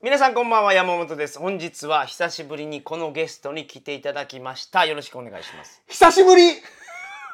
[0.00, 1.40] 皆さんこんばんは山本です。
[1.40, 4.86] 本日は久しぶりにこのゲストに来ていただきました。
[4.86, 5.82] よろしくお願いします。
[5.88, 6.52] 久しぶり。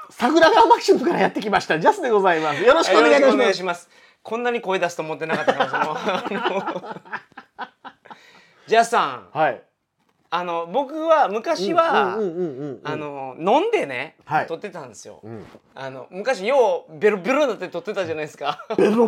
[0.08, 1.78] 桜川マキシムからやってきました。
[1.78, 2.62] ジャスでございます。
[2.62, 3.54] よろしくお願いします。
[3.58, 3.90] します。
[4.22, 6.96] こんなに声出すと思ってなかったからその
[8.66, 9.38] ジャスさん。
[9.38, 9.62] はい。
[10.30, 14.46] あの僕は昔は、あの飲んでね、はい。
[14.46, 15.44] 撮ってたんですよ、ん。
[15.74, 18.66] あの昔ようベロベロになって撮ってたじゃないですか。
[18.78, 19.06] ベロ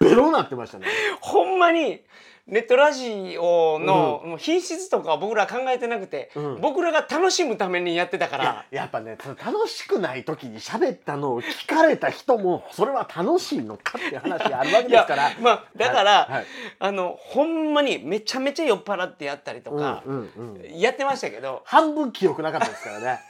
[0.00, 0.86] ベロなってましたね。
[1.20, 2.02] ほんまに
[2.46, 6.60] ネットラジオの、品質とかは僕ら考えてなくて、うん。
[6.60, 8.66] 僕らが楽しむためにやってたから。
[8.70, 15.30] やっぱね楽しくない時に喋ったのを聞かれた人もそれは楽しいのかっていう話があるわけですから。
[15.40, 16.46] まあだから、はいはい。
[16.80, 20.78] あのほんまにめちゃめちゃ酔っ払ってやったりとか、うんうんうん。
[20.78, 21.62] やってましたけど。
[21.64, 23.20] 半分記憶なかったですからね。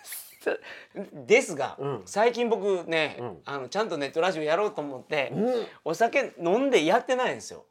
[1.26, 2.02] ですが、うん。
[2.04, 3.38] 最近僕ね、うん。
[3.45, 5.66] あのちゃんとネットラジオやろうと思って、うん。
[5.84, 7.65] お酒飲んでやってないんですよ。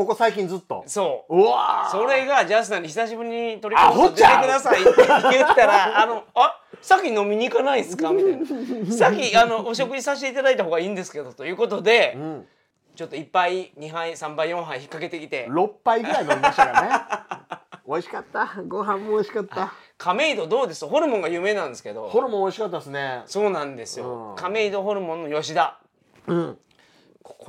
[0.00, 0.82] あここ最近ずっと。
[0.86, 1.36] そう。
[1.36, 1.90] うわー。
[1.90, 8.46] それがジャスさんに久しぶりに取りア組んでくださいって言ったら「あのあさっき飲みに行かないですか?」みたいな
[8.96, 12.48] 「さっきあのお食事させていただいた方がいいんですけど」ということで、うん。
[12.96, 15.46] ちょっと1杯2杯3杯4杯引っ掛けてきて。
[15.48, 17.60] 6杯ぐらい飲みましたからね。
[17.88, 18.50] 美味しかった。
[18.68, 19.72] ご飯も美味しかった。
[19.96, 20.86] 亀戸どうです？
[20.86, 22.08] ホルモンが有名なんですけど。
[22.08, 23.22] ホルモン美味しかったですね。
[23.26, 24.36] そうなんですよ、うん。
[24.36, 25.78] 亀戸ホルモンの吉田。
[26.26, 26.58] うん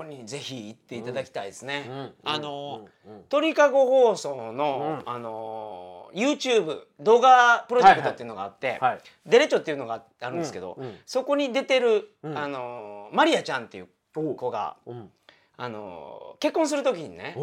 [0.02, 3.23] ここにぜひ行っていただきたいですね、うんあの、うんうん。
[3.30, 12.38] 鳥かご放送の、あの YouTube 動画プロジェクトっていうのがあって、はいデレチョっていうのがあるんですけど、そこに出てる、うん。
[12.38, 15.09] あのマリアちゃんっていう子が、うん。
[15.57, 17.35] あの結婚する時にね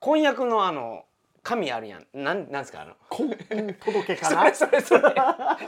[0.00, 1.04] 婚約のあの
[1.42, 2.06] 紙あるやん。
[2.14, 2.94] なんなんですかあの。
[3.10, 5.00] 婚姻届か そなれそれそれ。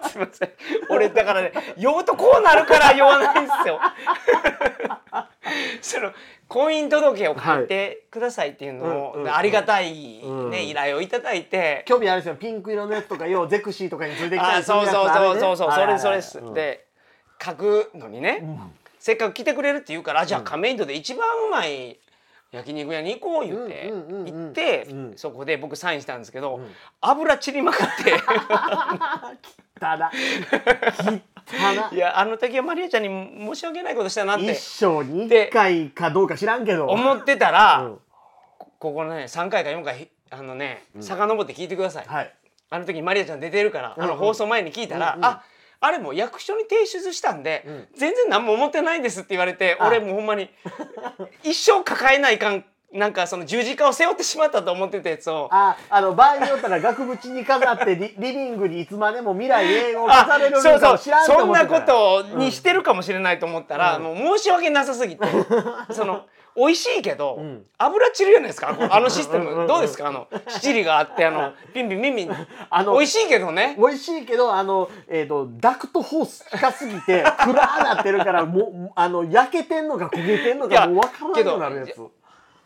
[0.09, 0.53] すいません。
[0.89, 3.81] 俺だからね酔うとこうなるから酔わないんですよ
[5.85, 6.13] その
[6.49, 10.55] 婚姻届を書いてくださいっていうのを、ありがたい、ねうん。
[10.55, 16.87] 依頼をいただいて、興味あるんですよピンク色のやつとかようゼクシーとかについてきたありするそうやつそうそうそうそう、それそれです、で
[17.43, 18.73] 書くのにね、うん。
[18.99, 21.99] せっかく来てくれるって言うからあじゃあ亀戸で一番うまい
[22.51, 25.13] 焼肉屋に行こう言って行ってうん。
[25.17, 26.67] そこで僕サインしたんですけど、ん。
[27.03, 28.15] 油散りまくって
[31.93, 34.53] いやあの時はマリアちゃんに申し訳ないことしたなって。
[34.53, 36.87] 一生に一回かどうか知らんけど。
[36.87, 37.99] 思ってたら、うん。
[38.79, 42.35] ここね3回か4回あのね遡って聞いてください、はい。
[42.71, 44.13] あの時マリアちゃん出てるから、あのうん。
[44.13, 45.25] うん放送前に聞いたら、うんうん。
[45.25, 45.43] あ
[45.81, 47.89] あれもう役所に提出したんで、うん。
[47.97, 49.87] 全然何も思ってないんですって言われてあ。
[49.87, 50.49] 俺もうほんまに
[51.45, 55.49] 一生抱えないかんなんかその十字架を背負ってしまったと思ってたやつを。
[55.51, 61.81] ああの場合によったら額縁に飾ってリ リビングにいつまでも未来永遠を飾れるそうそうのかを知らんとそんな思ってた。
[61.81, 64.03] ことにしてるかもしれないと思ったら、うん。
[64.05, 65.27] もう申し訳なさすぎて。
[65.91, 66.23] その
[66.57, 67.65] 美味しいけど、ん。
[67.79, 69.67] 油散るじゃないですかあのシステム。
[69.67, 70.07] どうですか？
[70.07, 72.31] あの七里があってあのピンピンピンピン。
[72.71, 73.75] あの美味しいけどね。
[73.77, 82.01] 美味しいけどあの、えー、とダクトホース近すぎて暗なってるからもうあの焼けてんのか焦げてんのいやかもう分からんようになるやつ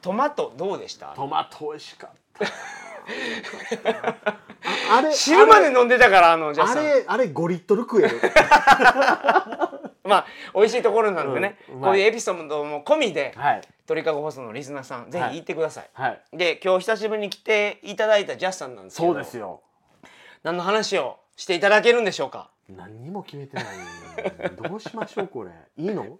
[0.08, 1.08] トマトどうでした？
[1.08, 2.46] トマト美味しかった。
[4.90, 6.84] ああれ汁まで飲んでたからあのジャスあさん。
[6.84, 8.18] れあれ5リットル食える
[10.04, 13.60] まあ美味しいところなんでね、うんうまいこういうエピソードも込みではい。
[13.86, 16.20] 鳥かご放送のリスナーさんぜひ行ってください、はい。
[16.32, 19.60] で今日久しぶりに来ていただいたジャスさんなんですけどそうですよ。
[20.42, 22.48] 何の話をしていただけるんでしょうか？
[22.70, 23.64] 何にも決めてない
[24.62, 25.50] どうしましょうこれ。
[25.76, 26.18] いいの、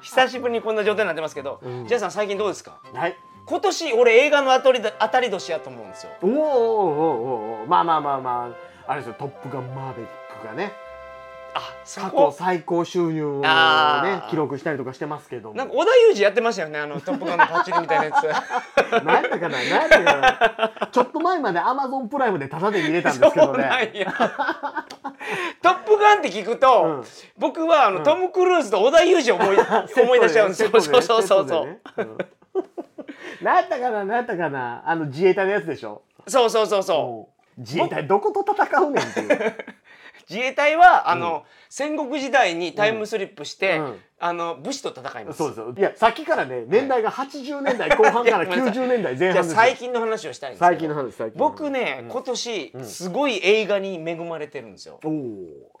[0.00, 1.86] 久しぶりにこんな状態になってますけど、うん。
[1.86, 2.80] ジャイさん最近どうですか？
[2.92, 3.16] はい。
[3.46, 6.10] 今年俺映画の当たりだ当たり年やと思うんですよ。
[6.20, 7.68] おーおーおーおーおー。
[7.68, 8.54] まあまあまあまあ。
[8.88, 10.06] あれですよ「トップガンマーヴェリッ
[10.40, 10.72] ク」がね
[11.54, 15.54] 過去こ最高収入をね記録したりとかしてますけども。
[15.54, 18.24] なんか織田裕二やってましたよねあの「トップガン」のパッチリみたいなやつ。
[19.04, 20.16] 何やったかな何やったか
[20.80, 20.88] な。
[20.90, 23.90] ちょっと前までアマゾンプライムでタダで見れたんですけどね。
[23.94, 24.12] や。
[25.62, 27.04] トップガンって聞くと、うん。
[27.38, 28.02] 僕はあの、うん。
[28.02, 29.56] トム・クルーズと織田裕二を思い
[30.04, 30.68] 思い出しちゃうんですよ。
[30.68, 31.48] セットでそうそうそう。
[31.48, 31.66] そう。
[31.66, 31.78] ね。
[31.98, 32.18] うん。
[33.42, 34.82] 何やったかな何やったかな。
[34.86, 36.02] あの自衛隊のやつでしょ？
[36.26, 37.60] そうそうそうそう。
[37.60, 37.64] うん。
[37.64, 39.54] 自衛隊どこと戦うねんっていう
[40.32, 43.96] 自衛隊はあの、戦国時代にタイムスリップして、うん。
[44.24, 45.38] あの武士と戦います。
[45.38, 45.58] そうです。
[45.58, 48.84] よいやさっきからね年代が80年代後半からいやごめんなさい。
[48.84, 49.56] 90年代前半ですよ。
[49.56, 50.60] 最近の話をしたいんです。
[50.60, 52.08] 最近の話最近僕ね、うん。
[52.08, 55.00] 今年、んすごい映画に恵まれてるんですよ。
[55.02, 55.12] おお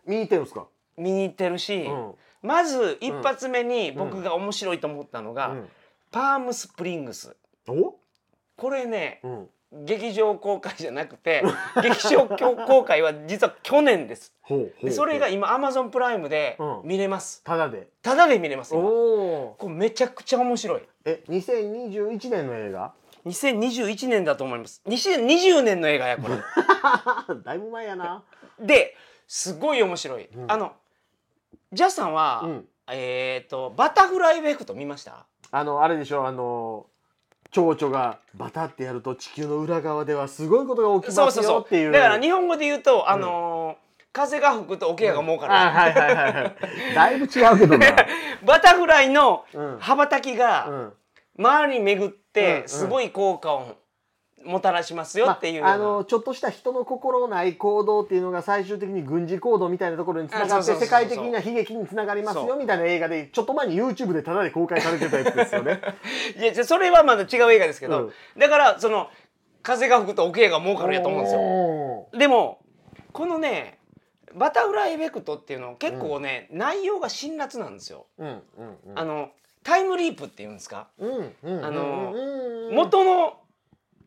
[0.04, 0.66] 見に行ってるんですか？
[0.96, 2.14] 見に行ってるし、うん。
[2.42, 5.68] まず一発目に僕が面白いと思ったのが、うん。
[6.10, 7.36] パームスプリングス。
[7.68, 7.94] お？
[8.56, 11.42] これね、うん劇場公開じゃなくて
[11.82, 14.34] 劇場公開は実は去年です。
[14.82, 16.80] でそれが今アマゾンプライムでうん。
[16.84, 17.42] 見れます。
[17.42, 17.88] ただで。
[18.02, 18.88] ただで見れますお今。
[18.90, 20.82] おこれめちゃくちゃ面白い。
[21.06, 22.92] え2021年の映画
[23.26, 24.82] ？2021年だと思います。
[24.86, 26.34] 2020年の映画やこれ。
[27.42, 28.22] だいぶ前やな。
[28.60, 28.94] で
[29.26, 30.52] すごい面白い、うん。
[30.52, 30.72] あの
[31.72, 32.68] ジャスさんは、うん。
[32.90, 35.24] えっ、とバタフライエフェクト見ました？
[35.50, 36.86] あのあれでしょあの
[37.52, 41.90] 蝶々がバタってやると地球の裏側ではすごいことが起きますそうそうそよっていう。
[41.90, 43.82] うだから日本語で言うとあのー
[44.14, 46.54] 風が吹くと桶屋が儲かる、あはいはいはいはい。
[46.94, 47.86] だいぶ違うけどな。
[48.44, 49.78] バタフライのうん。
[49.80, 50.92] 羽ばたきが、うん。
[51.38, 52.68] 周りに巡っうんうてん。
[52.68, 53.76] すごい効果を
[54.44, 65.80] もたらしますよっていうまあ、あのちょっとした人の心ない行動っていうのが最終的に軍事行動みたいなところにつながって世界的な悲劇につながりますよみたいな映画でちょっと前に YouTube でタダで公開されてたやつですよね。
[66.38, 69.08] いやじゃあそれはまだ違う映画ですけど、うんだからその
[69.62, 71.40] 風が吹くと桶屋が儲かるやと思うんですよ。
[71.40, 72.08] よ。
[72.18, 72.58] でも
[73.12, 73.78] このね
[74.34, 78.06] バタフライエフェクトっていうの結構ね、内容が辛辣なんですよ。
[78.18, 78.42] うんうん
[78.86, 79.30] うんあの
[79.62, 83.38] タイムリープっていうんですか、うんうんあのうん元の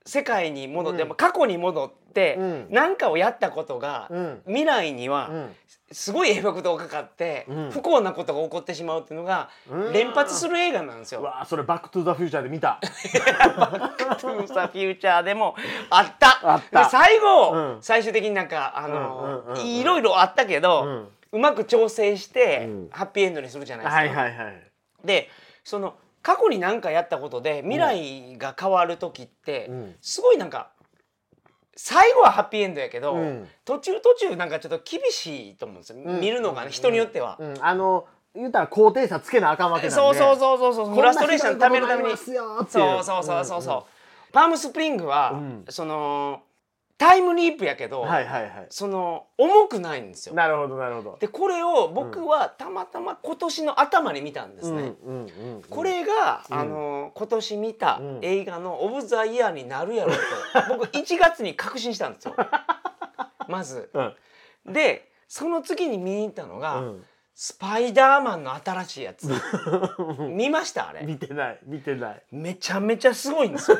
[0.05, 1.15] 世界に戻って、うん。
[1.15, 2.67] 過去に戻ってうん。
[2.69, 4.41] 何、かをやったことが、うん。
[4.45, 5.55] 未来にはうん。
[5.91, 7.71] すごいエフェクトがかかって、うん。
[7.71, 9.93] 不幸なことが起こってしまうっていうのがうん。
[9.93, 11.21] 連発する映画なんですよ。
[11.21, 12.79] うわあそれバックトゥザフューチャーで見た。
[12.81, 15.55] トゥーザフューチャーでも
[15.89, 16.39] あった。
[16.53, 16.83] あった。
[16.83, 17.77] で最後、うん。
[17.81, 22.89] 最終的になんかあの、いろいろあったけど、うまく調整して、うん。
[22.91, 24.21] ハッピーエンドにするじゃないですか。
[24.21, 24.61] はいはいはい。
[25.03, 25.29] で
[25.63, 29.95] その過去に何かやったことで未来が変わる時って、うん。
[30.01, 30.71] すごいなんか
[31.75, 33.47] 最後はハッピーエンドやけど、うん。
[33.63, 36.19] 途中途中なんかちょっと厳しいと思うんですよ、うん。
[36.19, 37.37] 見るのがね人によっては。
[37.39, 37.55] うん。
[37.61, 39.95] あの言うたら高低差つけなあかんわけなんで。
[39.95, 40.95] そうそうそうそうそう。
[40.95, 45.65] フラストレーションためるためにそうそうそうそうそう、パームスプリングは、うん。
[45.69, 46.41] その
[46.97, 48.67] タイムリープやけど、はいはいはい。
[48.69, 50.35] その重くないんですよ。
[50.35, 51.17] なるほどなるほど。
[51.19, 54.93] でこれを僕はたまたま今年の頭に見たんですね。
[55.03, 60.21] うんうんうんうんこれが、うんあの今年見たうん映画の「オブ・ザ・イヤー」になるやろうと
[60.77, 62.35] 僕1月に確信したんですよ
[63.47, 63.89] まず。
[63.93, 64.15] うん
[64.73, 67.05] でその次に見に行ったのが、うん
[67.37, 69.27] スパイダーマンの新しいやつ
[70.29, 72.23] 見ましたあれ見てない見てない。
[72.31, 73.77] めちゃめちゃすごいんですよ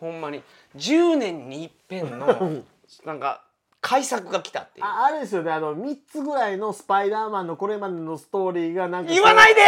[0.00, 0.42] ほんまに
[0.76, 2.26] 10年に一遍の
[3.04, 3.42] なんか
[3.84, 4.86] 改作が来たっていう。
[4.86, 5.52] ああれですよね。
[5.52, 9.60] あの3つぐらいのスパイダーマンのこれまでのストーリーがなんか言わないで！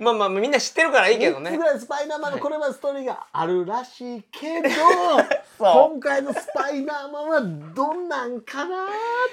[0.00, 4.68] まあまあみんな知ってるからいいけど3つねぐらいスパイダーマンのこれまでのストーリーがあるらしいけど
[5.62, 7.40] 今回のスパイダーマンは
[7.72, 8.88] どんなんかなっ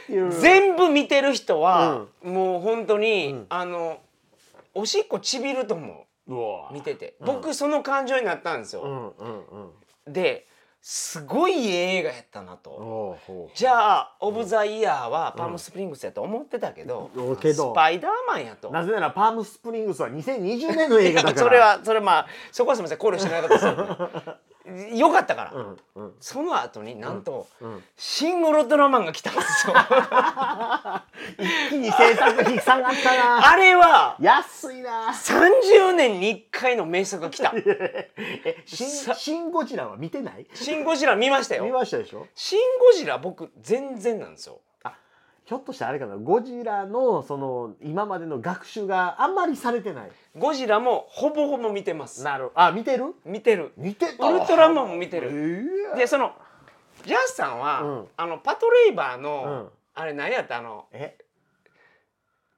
[0.05, 0.31] ていう。
[0.31, 3.45] 全部見てる人は、もう本当に、うん。
[3.50, 3.97] あの
[4.75, 6.05] おしっこちびると思
[6.69, 6.74] う。
[6.74, 7.25] 見てて、うん。
[7.25, 9.71] 僕その感情になったんですよ、うんうんうん
[10.07, 10.47] で
[10.88, 13.17] すごい映画やったなと、
[13.55, 17.09] じゃあ「オブ・ザ・イヤー」はパームスプリングスやと思ってたけど
[17.41, 18.69] スパイダーマンやと。
[18.69, 21.41] なぜならパームスプリングスは2020年の映画だから。
[21.41, 24.35] それはそれまあそこはすみません考慮してなかったですよ、ね、
[24.95, 26.13] よかったから、うんうん。
[26.19, 29.74] その後になんと、うんシン・ウルトラマンが来たんですよ。
[31.38, 33.48] 一気に制作費下がったな。
[33.51, 35.10] あれは安いな。
[35.10, 37.53] 30年に1回の名作が来た。
[37.57, 40.48] えシンさシン・ゴジラは見てない？
[40.53, 42.25] シン・ゴジラ見ました見よましたでしょ？
[42.36, 44.60] シン・ゴジラ僕全然なんですよ
[45.45, 50.11] ひょっとしてあれかなゴジラのその今までの学習があんまりされてない。
[50.35, 52.23] ゴジラもほぼほぼ見てます。
[52.23, 53.13] なるあ見てる？
[53.25, 53.71] 見てる。
[53.77, 54.27] 見てた。
[54.27, 55.29] ウルトラマンも見てる。
[55.29, 56.33] るでその
[57.05, 58.05] ジャスさんは、うん。
[58.17, 59.29] あのパトレイバーうの、
[59.65, 59.69] ん。
[59.93, 60.57] あれ何やった？
[60.57, 61.15] あのえ？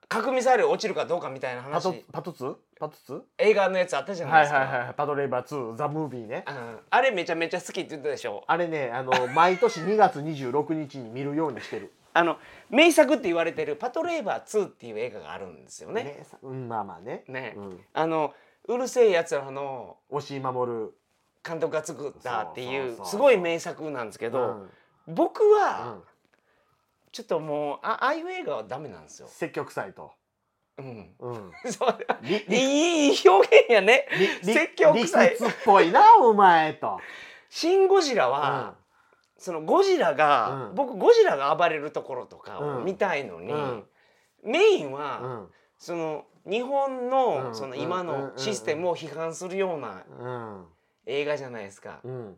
[0.07, 6.45] 核ミサイル落ちるかどうかみたいなパト話パトツパトツ映画のやつあったじゃないですか、はいはいパトレイバー2ザ・ムービーね。
[6.47, 6.77] うん。
[6.89, 8.45] あれめちゃめちゃ好きって言ったでしょ。
[8.47, 12.37] あれねあの毎年2月26日に見るようにしてるあの
[12.69, 16.03] 名作って言われてる「パトレイバー2」っていう映画があるんですよね。
[16.03, 17.23] ねさうんまあまあね。
[17.27, 17.53] ね。
[17.55, 18.33] うん、あの
[18.65, 20.91] うるせえやつらの押井守
[21.43, 24.69] 監督が作ったっていそうすごい名作なんですけうど、ん。
[25.07, 26.03] 僕うはん。
[27.11, 29.27] ちょっともうあああいう映画はダメなんですよ。
[29.27, 30.11] 積極臭いと、
[30.77, 31.97] うん、うん、 そう。
[32.21, 34.07] りいい表現やね。
[34.43, 35.29] り積極臭い。
[35.29, 36.99] 理屈っぽいなお前と、
[37.49, 38.31] シン・ゴジラうん。
[38.33, 38.75] は、
[39.37, 40.75] そのゴジラが、うん。
[40.75, 42.85] 僕ゴジラが暴れるところとかをうん。
[42.85, 43.83] 見たいのに、うん。
[44.43, 45.47] メインは、うん。
[45.77, 47.09] その日本うん。
[47.09, 50.65] のその今のシステムを批判するようなうん。
[51.05, 51.99] 映画じゃないですか。
[52.03, 52.37] うん、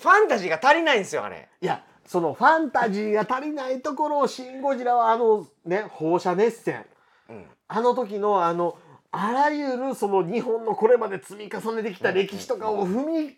[0.00, 1.48] ファンタジーが足りないんですよあれ。
[1.60, 6.84] いやそのファンタジーが足りないところを「シン・ゴジラ」はあのね放射熱線。
[7.28, 7.46] うん。
[7.68, 8.76] あの時のあの
[9.10, 13.36] あらゆるその日本のこれまで積み重ねてきた歴史とかを踏み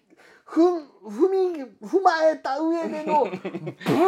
[0.49, 3.31] ふん踏み踏まえた上での ブ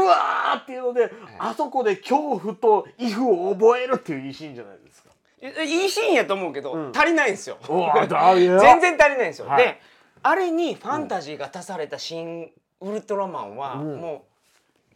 [0.06, 5.10] ワーっていうのであそこで恐怖と畏怖を覚えるっていういいシーンじゃないですか。
[5.40, 7.58] いいシーンやと思うけど、うん足りないんですよ。
[7.60, 9.48] 全然足りないんですよ。
[9.48, 9.80] はいで
[10.22, 14.22] あれにファンタジーが足された「新ウルトラマン」はうんもう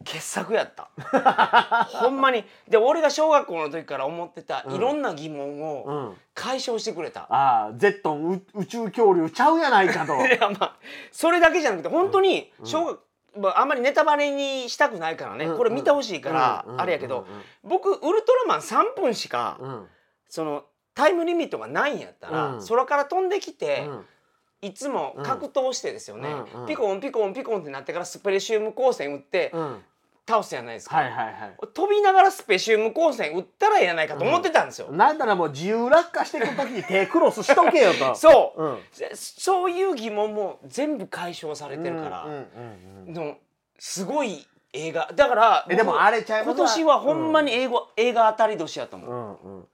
[0.02, 0.90] 傑作やった。
[1.90, 2.44] ほんまに。
[2.68, 4.74] で俺が小学校の時から思ってたうん。
[4.74, 7.22] いろんな疑問うをん、解消してくれた。
[7.30, 10.14] ああゼットンう宇宙恐竜ちゃうやないかと。
[10.26, 10.76] いやまあ
[11.10, 13.00] それだけじゃなくて本当に小学、
[13.36, 15.56] まあ、あんまりネタバレにしたくないからね、うん。
[15.56, 16.80] これ見てほしいから、うん。
[16.80, 17.26] あれやけど、
[17.62, 19.68] 僕ウルトラマン3分しか、うん。
[19.68, 19.88] うん
[20.28, 22.66] そのタイムリミットがないんやったら、うん。
[22.66, 24.06] 空から飛んできて、うん。
[24.62, 26.60] いつも格闘してですよね、うん。
[26.62, 26.66] うん。
[26.66, 29.84] ピコンピコンピコンってなってからスペシウム光線打ってうん
[30.26, 31.34] 倒すじゃないですか、はいはいはい。
[31.74, 38.14] 飛びながらスペシウム光線打ったらええやないかと思ってたんですよ、なんならもう自由落下していく時に手クロスしとけよと。
[38.16, 38.78] そう、うん。
[39.14, 43.36] そういう疑問も全部解消されてるから、うんうんうんうんでも
[43.78, 45.10] すごい映画。
[45.14, 49.68] だからえでも僕あれちゃい今年はほんまに英語、映画当たり年やと思う、うんうん。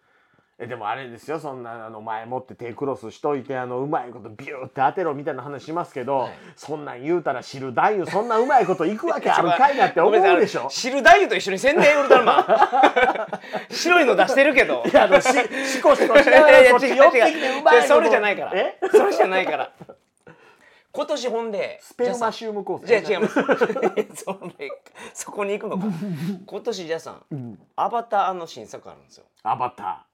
[0.61, 6.33] えでもあれですよそんなあの前もって手クロスしといてあのうまいことビューって当てろみたいな話しますけど、はい。
[6.57, 10.67] そんなん言うたら知る男優そんなうまいこといくわけある かいなって思うでしょ？
[10.69, 14.83] 知る太夫と一緒に宣伝ウルトラマン白いの出してるけど。
[14.85, 17.63] いやあのししこしこしいながやいや違うらこっち寄ってきて違うう。
[17.63, 17.95] まいこと。
[17.95, 18.53] それじゃないから。
[18.55, 18.79] え？
[18.91, 19.71] それじゃないから。
[20.91, 22.87] 今年ほんでスペルマシウムコース。
[22.87, 23.35] じゃあ違います。
[24.25, 24.71] それ
[25.15, 25.85] そこに行くのか。
[26.47, 27.59] 今年じゃあさんうん。
[27.77, 29.25] アバターの新作あるんですよ。
[29.45, 30.08] アバタ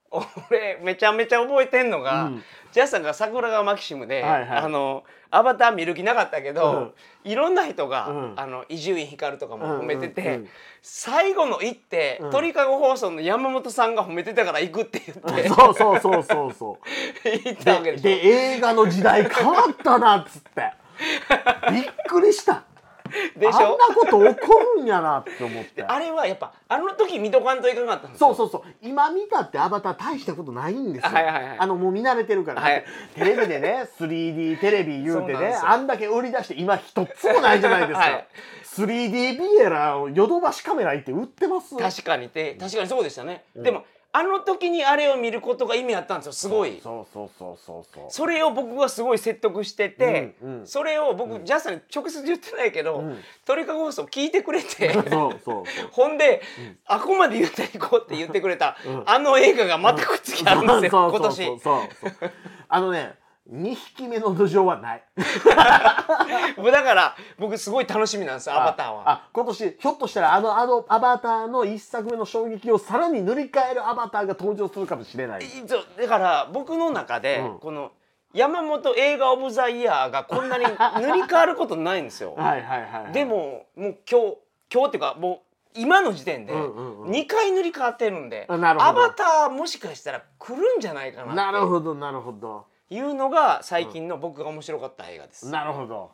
[0.50, 2.42] 俺めちゃめちゃ覚えてんのが、うん。
[2.73, 4.59] ジャスさんが桜川マキシムで、はいはい。
[4.59, 6.94] あのアバター見る気なかったけど、
[7.25, 8.11] いろんな人が
[8.68, 10.49] 伊集院光とかも褒めてて、うんうんうん
[10.87, 12.30] 最後の一手、うん。
[12.30, 16.78] 鳥かご放送の山本さんが褒めてたから行くって言ってー そうそうそうそうそ
[17.25, 17.25] う。
[17.42, 18.02] 言ったわけでしょ。
[18.02, 20.73] でで映画の時代変わったなっつって。
[21.73, 22.64] びっくりした
[23.37, 23.58] でしょ？
[23.58, 25.82] あんなこと起こるんやなって思って。
[25.87, 28.34] あれはやっぱあの時見とかんといかなかったんですよ。
[28.34, 28.75] そうそうそう。
[28.82, 31.56] 今見たってアバター大したことないんですよ、はいはいはい。
[31.58, 32.84] あのもう見慣れてるから、はい。
[33.14, 38.26] テレビでね 3D テレビ言うてね あんだけ売り出して今一つもないじゃないですか、はい。
[38.64, 41.76] 3D ビエラをヨドバシカメラ行って売ってます？
[41.76, 43.62] 確かにて確かにそうでしたね、うん。
[43.62, 43.84] でも
[44.16, 46.33] あの時にあれを見ることが意味あったんですよ。
[46.33, 46.78] すごい。
[46.80, 48.04] そうそうそうそうそう。
[48.09, 50.66] それを僕がすごい説得してて、うんうん。
[50.68, 53.18] それを僕、ジャスさんに直接言ってないけど、うん。
[53.44, 56.42] 鳥かご放送聞いてくれて そうそうんで、
[56.87, 59.02] あここまで言っていこうって言ってくれた、うん。
[59.04, 61.61] あの映画がまたくっつきあるんですよ、 今年。
[62.68, 63.16] あのね
[63.50, 65.04] 2匹目の土壌はない。
[66.56, 69.02] も うだから僕すごい楽しみなんですよアバターは。
[69.10, 75.44] あ今年ひょっとしたらあのあのアバターの一作目の衝撃をさらに塗り替えるアバターが登場するかもしれない。
[75.98, 77.58] だから僕の中で、うん。
[77.58, 77.92] この
[78.32, 80.70] 山本映画オブザイヤーがこんなに塗
[81.12, 82.34] り替わることないんですよ。
[82.38, 84.38] はいはいはい、はい、でももう今日
[84.72, 85.42] 今日っていうかも
[85.76, 87.10] う今の時点でうんうんうん。
[87.10, 88.90] 2回塗り替わってるんで、あなるほど。
[88.90, 92.66] アバターもしかしたら来るんじゃないかななるっほどなるほど。
[92.68, 95.48] ていうのが最近の僕が面白かった映画です。
[95.50, 96.10] なるほど。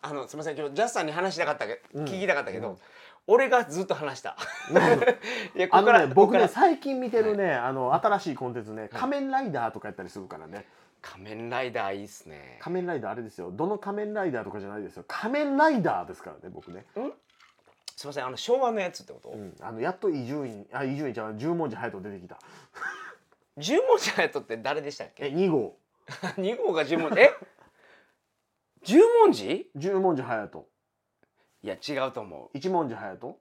[0.00, 0.56] あのすみません。
[0.58, 2.04] 今日ジャスさんに話したかったけ、うん。
[2.04, 2.76] 聞きたかったけど、うん
[3.30, 4.36] 俺がずっと話した。
[5.54, 10.66] いやここからね僕ね最近見てるね、あの新しいコンテンツね「仮面ライダー」とかやったりするからね。
[11.02, 12.58] 仮面ライダーいいっすね。
[12.60, 13.50] 仮面ライダーあれですよ。
[13.52, 15.04] どの仮面ライダーとかじゃないですよ。
[15.06, 16.86] 仮面ライダーですからね僕ね。
[17.96, 18.24] すいません。
[18.24, 22.38] あの昭和のやつってこと、うん、あのやっと伊集院あ伊集院ちゃん十文字隼人出てきた。
[23.58, 25.76] 十文字隼人って誰でしたっえけ二号
[26.38, 27.20] 二号が十文字？
[27.20, 27.34] え？
[28.82, 29.70] 十文字？
[29.76, 30.66] 十文字隼人。
[31.62, 32.50] いや違うと思う。
[32.56, 33.36] 一文字隼人。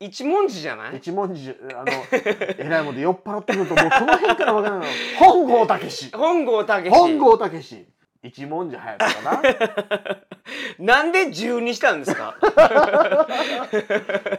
[0.00, 0.96] 一文字じゃない？
[0.96, 1.86] 一文字あの
[2.58, 4.88] えらいもんで酔っ払ってくるともうこの辺からわからない。
[4.88, 6.10] の本郷武史。
[6.16, 7.86] 本郷武本郷武史。
[8.22, 9.42] 一文字隼人か
[10.78, 11.02] な。
[11.04, 12.36] んで十にしたんですか？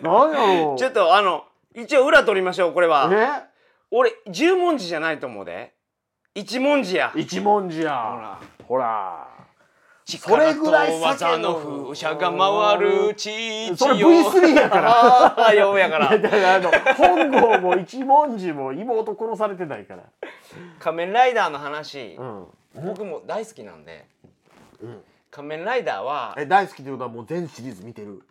[0.02, 0.78] ななんやろう。
[0.80, 3.08] ちょっとあの一応裏取りましょうこれは。
[3.08, 3.28] ね。
[3.92, 5.74] 俺十文字じゃないと思うで
[6.34, 7.12] 一文字や。
[7.16, 8.40] 一文字ほやら。
[8.66, 9.28] ほら。
[10.06, 14.92] 力れぐらいと技の風車が回る地それ V3 やから。
[14.92, 16.18] ああようやから。
[16.18, 20.04] だからあの本郷も一文字も妹殺されてないから。
[20.80, 22.46] 仮面ライダーの話、うん。
[22.86, 24.06] 僕も大好きなんで。
[24.82, 25.02] うん。
[25.30, 28.22] 仮面ライダーはえ大好きってことはもう全シリーズ見てる？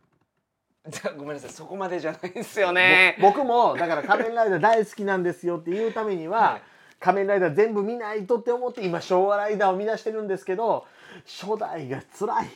[1.18, 3.16] ごめんなさいそこまでじゃないんですよね。
[3.20, 6.62] ぼ僕もだから仮面ライダー大好きなんですよっていうためには、はい
[7.00, 10.86] 仮面ライダー全部見ないとって思って今昭和ライダーを見出してるんですけど
[11.26, 12.46] 初代が辛い。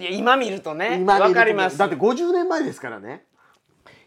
[0.00, 1.76] いや今見るとね今見るとわかります。
[1.76, 3.24] だって50年前ですからね。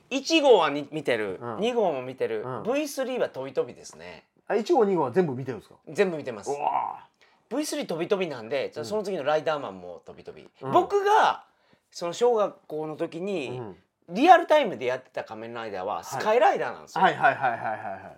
[0.10, 1.56] 1号はに見てる、うん。
[1.58, 2.62] 2号も見てる、うん。
[2.64, 4.26] V3 は飛び飛びですね。
[4.48, 5.76] あ1号2号は全部見てるんですか？
[5.88, 6.52] 全部見てます。
[6.52, 7.06] うわ。
[7.50, 10.72] V3 飛び飛びなんで、その次のライダーマンも飛び飛び、うん。
[10.72, 11.46] 僕が
[11.92, 13.76] その小学校の時ーに、うん。
[14.10, 18.18] リアルタイムでやってた仮面ライダーはスカイライダーなんですよ、はいはいはいはいはいはい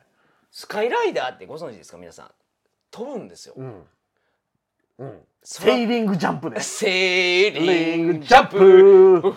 [0.56, 1.98] スカイライダーってご存知ですか？
[1.98, 2.32] 皆さん。
[2.92, 3.84] 飛ぶんですよ、うん。
[5.00, 5.20] うん。
[5.42, 6.62] セーリングジャンプね。
[6.62, 8.48] セーリリングジャン
[9.24, 9.34] プ。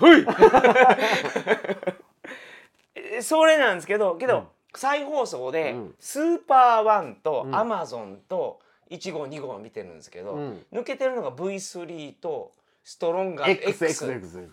[3.22, 4.46] それなんですけどけど、うん。
[4.74, 5.94] 再放送で、うん。
[5.98, 7.54] スーパーワンとうん。
[7.56, 10.66] アマゾンと1号2号を見てるんですけど、うん。
[10.70, 12.52] 抜けてるのが V3 と
[12.84, 14.48] ストロンガー X, XXX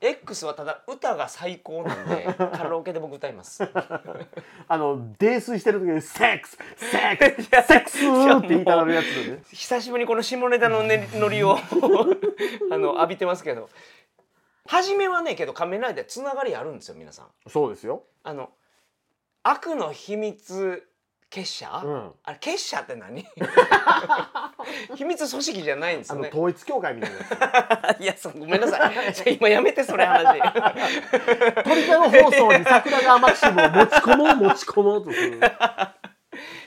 [0.00, 3.62] X はただ歌が最高なんで カラオケで僕歌います。
[4.68, 6.58] あの泥酔してる時に「セックス
[6.90, 7.98] セックスセックス!
[8.38, 9.42] 」って言いたがるやつでね。
[9.52, 11.56] 久しぶりにこの下ネタの、ね、ノリを
[12.70, 13.68] あの浴びてますけど。
[14.68, 17.28] 初めはねけど仮面ライダーつながりあるんですよ皆さん。
[17.48, 18.02] そうですよ。
[18.24, 18.50] あの
[19.44, 20.88] 悪の秘密
[21.28, 22.12] 結社、うん。
[22.24, 23.26] あれ結社って何？
[24.94, 26.30] 秘密組織じゃないんですよね。
[26.32, 28.92] あの統一教会みたいな いやそうごめんなさい。
[29.38, 30.40] 今やめてそれ話。
[31.64, 35.40] 鳥かご放送に桜川マキシムを持ち込もう持ち込もうとする。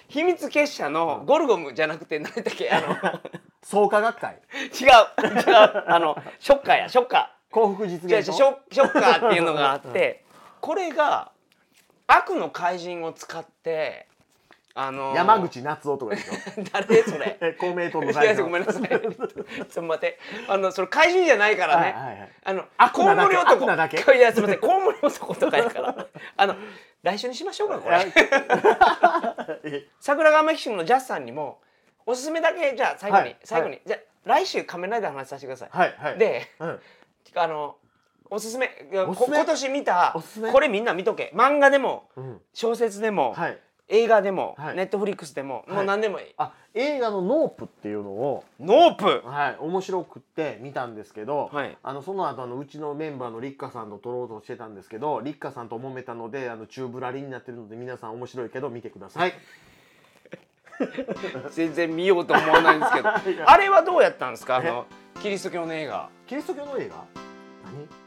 [0.10, 2.70] 秘密結社のゴルゴムじゃなくて何だっけ？
[2.70, 2.98] あの
[3.64, 4.40] 創価学会。
[4.54, 5.84] 違う違う。
[5.88, 10.24] あのショッカーやショッカ幸福実現ショショッカーっていうのがあって
[10.62, 11.32] これが
[12.08, 14.08] 悪の怪人を使って
[14.76, 16.34] あのー山口夏夫とかでしょ？
[16.72, 17.38] 誰それ？
[17.42, 18.84] え 公明党のいや代表ごめんなさい。
[18.88, 20.20] ちょっと待って。
[20.48, 22.30] あのそれ怪人じゃないからね、はいはいはい。
[22.46, 23.66] あのコウモリ男。
[24.14, 24.60] いやすみません。
[24.60, 26.08] コウモリ男とかやから。
[26.38, 26.56] あの
[27.02, 27.98] 来週にしましょうかこれ。
[29.64, 29.88] え？
[30.00, 31.60] 桜川マキシムのジャスさんにも
[32.06, 33.38] おすすめだけじゃあ最後に、はい。
[33.44, 35.96] 最後に、じゃあ来週仮面ライダーの話させてください、はい。
[35.98, 36.80] はいでうん。
[37.36, 37.76] あの
[38.32, 39.06] おすすめ今
[39.46, 40.16] 年見た
[40.52, 41.32] これみんな見とけ。
[41.36, 42.42] 漫画でもうん。
[42.54, 43.58] 小説でも、はい
[43.90, 44.76] 映画でも、はい。
[44.76, 46.26] ネットフリックスでも、もうはい何でもいい。
[46.38, 49.28] あ映画の「ノープ」っていうのをノープ？
[49.28, 51.76] はい面白くって見たんですけど、はい。
[51.82, 59.34] あのその後あのうちのメンバーのリッカさんと撮ろうとしてたんですけどリッカさんと揉めたのであの宙ぶらりんになってるので皆さん面白いけど見てください。
[61.52, 63.10] 全然見ようと思わないんですけど。
[63.50, 64.58] あれはどうやったんですか？
[64.58, 64.86] あの
[65.22, 66.10] キリスト教の映画。
[66.28, 66.96] キリスト教の映画？
[67.66, 67.99] 何？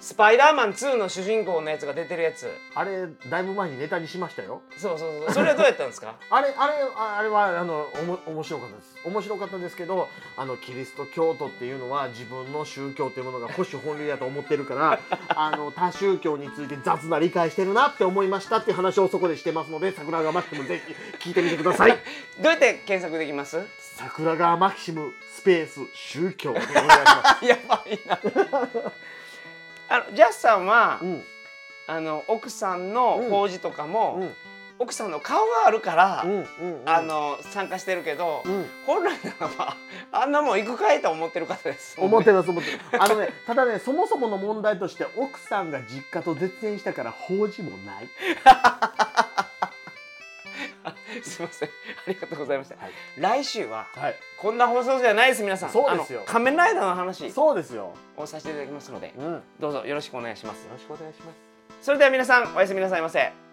[0.00, 2.48] スパイダーマン2の主人公のやつが出てるやつ。
[2.76, 4.62] あれだいぶ前にネタにしましたよ。
[4.76, 5.32] そうそうそう。
[5.32, 6.14] それはどうやったんですか？
[6.30, 8.96] あれあれああれはあのおも面白かったです。
[9.04, 15.00] 面白かったですけどあのキリスト教徒っていうのは自分の宗教っていうものが保守本流だと思ってるから
[15.34, 20.80] あの他宗教について雑な理解してるなって思いましたっていう話をそこでしてますので桜川マキシムぜ
[21.20, 21.90] ひ聞いてみてください。
[22.38, 23.60] どうやって検索できます？
[23.96, 26.52] 桜川マキシムスペース宗教。
[26.52, 27.44] でお願いします。
[27.44, 28.18] やばいな
[29.88, 31.22] あのジャスさんは、うん。
[31.86, 34.30] あの奥さんの法事とかも、うん。
[34.80, 36.88] 奥さんの顔があるから、うんうんうん。
[36.88, 38.66] あの参加してるけど、うん。
[38.86, 39.76] 本来ならば
[40.12, 41.96] あんなもん行くかいと思ってる方です。
[41.98, 43.12] 思ってます思ってます。
[43.12, 48.08] あのね ただねそもそもの問題として奥さんが実家と絶縁したから法事もない
[51.24, 51.68] すいません。
[51.68, 51.72] あ
[52.08, 52.92] りがとうございました、はい。
[53.16, 54.16] 来週ははい。
[54.38, 55.70] こんな放送じゃないです皆さん。
[55.70, 56.22] そうですよ。
[56.26, 57.30] 仮面ライダーの話。
[57.30, 57.94] そうですよ。
[58.16, 59.32] をさせていただきますのでうん。
[59.34, 60.66] よどうぞよろしくお願いします。
[60.70, 61.38] ろしくお願いします。
[61.82, 63.47] それでは皆さんおやすみなさいませ